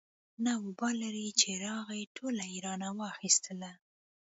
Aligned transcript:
نه 0.45 0.51
وبال 0.65 0.95
لري 1.03 1.27
چې 1.39 1.49
راغی 1.65 2.01
ټوله 2.15 2.43
يې 2.51 2.57
رانه 2.65 2.89
واخېستله. 2.99 3.71